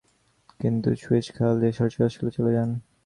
[0.59, 2.69] তিনি সুয়েজ খাল দিয়ে সরাসরি অস্ট্রেলিয়া চলে যান।